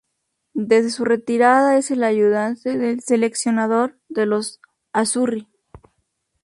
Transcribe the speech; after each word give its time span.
Desde 0.55 0.89
su 0.89 1.05
retirada 1.05 1.77
es 1.77 1.91
el 1.91 2.03
ayudante 2.03 2.75
del 2.75 3.01
seleccionador 3.01 3.99
de 4.09 4.25
los 4.25 4.59
"Azzurri". 4.93 5.47